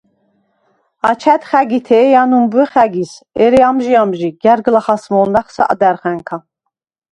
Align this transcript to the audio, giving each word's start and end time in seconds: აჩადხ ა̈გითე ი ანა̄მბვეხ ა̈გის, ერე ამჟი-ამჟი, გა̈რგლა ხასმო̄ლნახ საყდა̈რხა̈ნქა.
აჩადხ 1.09 1.49
ა̈გითე 1.59 1.99
ი 2.11 2.13
ანა̄მბვეხ 2.21 2.71
ა̈გის, 2.83 3.11
ერე 3.43 3.59
ამჟი-ამჟი, 3.69 4.29
გა̈რგლა 4.43 4.79
ხასმო̄ლნახ 4.85 5.47
საყდა̈რხა̈ნქა. 5.55 6.37